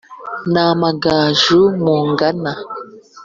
N'amagaju 0.51 1.59
mungana 1.83 2.51